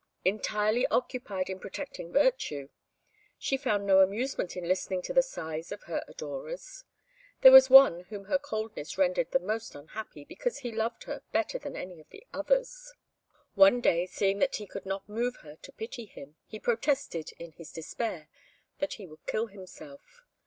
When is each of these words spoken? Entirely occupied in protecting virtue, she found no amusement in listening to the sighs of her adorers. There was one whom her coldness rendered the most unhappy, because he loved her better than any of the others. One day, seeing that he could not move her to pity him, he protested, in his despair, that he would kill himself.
Entirely 0.25 0.87
occupied 0.87 1.47
in 1.47 1.59
protecting 1.59 2.11
virtue, 2.11 2.69
she 3.37 3.55
found 3.55 3.85
no 3.85 3.99
amusement 3.99 4.57
in 4.57 4.67
listening 4.67 4.99
to 5.03 5.13
the 5.13 5.21
sighs 5.21 5.71
of 5.71 5.83
her 5.83 6.03
adorers. 6.07 6.85
There 7.41 7.51
was 7.51 7.69
one 7.69 8.05
whom 8.05 8.25
her 8.25 8.39
coldness 8.39 8.97
rendered 8.97 9.29
the 9.31 9.37
most 9.37 9.75
unhappy, 9.75 10.25
because 10.25 10.57
he 10.61 10.71
loved 10.71 11.03
her 11.03 11.21
better 11.31 11.59
than 11.59 11.75
any 11.75 11.99
of 11.99 12.09
the 12.09 12.25
others. 12.33 12.95
One 13.53 13.79
day, 13.79 14.07
seeing 14.07 14.39
that 14.39 14.55
he 14.55 14.65
could 14.65 14.87
not 14.87 15.07
move 15.07 15.35
her 15.43 15.57
to 15.57 15.71
pity 15.71 16.07
him, 16.07 16.35
he 16.47 16.59
protested, 16.59 17.33
in 17.37 17.51
his 17.51 17.71
despair, 17.71 18.27
that 18.79 18.93
he 18.93 19.05
would 19.05 19.23
kill 19.27 19.45
himself. 19.53 20.23